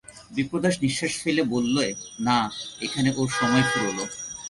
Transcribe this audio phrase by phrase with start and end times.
[0.35, 1.85] বিপ্রদাস নিশ্বাস ফেলে বললে,
[2.27, 2.39] না,
[2.81, 3.99] এখানে ওর সময় ফুরোল।